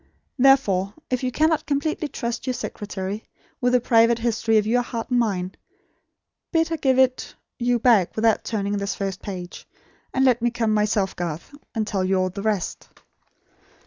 Therefore, 0.39 0.95
if 1.11 1.21
you 1.23 1.31
cannot 1.31 1.67
completely 1.67 2.07
trust 2.07 2.47
your 2.47 2.55
secretary, 2.55 3.23
with 3.61 3.73
the 3.73 3.79
private 3.79 4.17
history 4.17 4.57
of 4.57 4.65
your 4.65 4.81
heart 4.81 5.11
and 5.11 5.19
mine, 5.19 5.51
bid 6.51 6.69
her 6.69 6.77
give 6.77 6.97
it 6.97 7.35
you 7.59 7.77
back 7.77 8.15
without 8.15 8.43
turning 8.43 8.77
this 8.77 8.95
first 8.95 9.21
page; 9.21 9.67
and 10.11 10.25
let 10.25 10.41
me 10.41 10.49
come 10.49 10.73
myself, 10.73 11.15
Garth, 11.15 11.53
and 11.75 11.85
tell 11.85 12.03
you 12.03 12.15
all 12.15 12.31
the 12.31 12.41
rest." 12.41 12.89